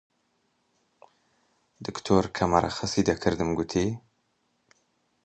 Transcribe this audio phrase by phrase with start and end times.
[1.85, 3.87] دکتۆر کە مەرەخەسی دەکردم گوتی: